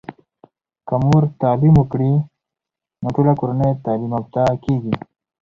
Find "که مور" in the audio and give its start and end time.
0.87-1.23